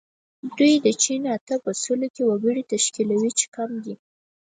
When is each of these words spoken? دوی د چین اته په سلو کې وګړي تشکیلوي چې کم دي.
دوی 0.57 0.73
د 0.85 0.87
چین 1.03 1.23
اته 1.35 1.55
په 1.63 1.71
سلو 1.81 2.07
کې 2.15 2.23
وګړي 2.29 2.63
تشکیلوي 2.73 3.31
چې 3.39 3.45
کم 3.55 3.69
دي. 3.83 3.95